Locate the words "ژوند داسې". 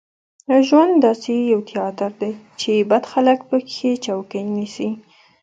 0.67-1.33